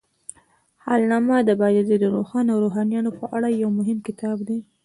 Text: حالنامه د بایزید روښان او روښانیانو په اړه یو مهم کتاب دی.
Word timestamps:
حالنامه 0.83 1.37
د 1.43 1.49
بایزید 1.61 2.01
روښان 2.15 2.45
او 2.53 2.57
روښانیانو 2.65 3.11
په 3.19 3.25
اړه 3.35 3.47
یو 3.61 3.69
مهم 3.79 3.97
کتاب 4.07 4.37
دی. 4.47 4.59